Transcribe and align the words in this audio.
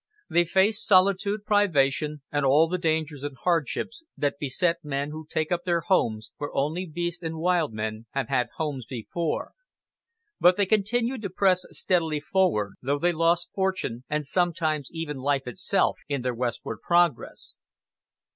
They 0.31 0.45
faced 0.45 0.87
solitude, 0.87 1.45
privation, 1.45 2.23
and 2.31 2.43
all 2.43 2.67
the 2.67 2.79
dangers 2.79 3.21
and 3.21 3.37
hardships 3.37 4.03
that 4.17 4.39
beset 4.39 4.77
men 4.83 5.11
who 5.11 5.27
take 5.29 5.51
up 5.51 5.63
their 5.63 5.81
homes 5.81 6.31
where 6.37 6.49
only 6.55 6.87
beasts 6.87 7.21
and 7.21 7.37
wild 7.37 7.71
men 7.71 8.07
have 8.15 8.27
had 8.27 8.49
homes 8.57 8.87
before; 8.89 9.51
but 10.39 10.57
they 10.57 10.65
continued 10.65 11.21
to 11.21 11.29
press 11.29 11.67
steadily 11.69 12.19
forward, 12.19 12.77
though 12.81 12.97
they 12.97 13.11
lost 13.13 13.51
fortune 13.53 14.03
and 14.09 14.25
sometimes 14.25 14.89
even 14.91 15.17
life 15.17 15.45
itself, 15.45 15.99
in 16.09 16.23
their 16.23 16.33
westward 16.33 16.79
progress. 16.81 17.55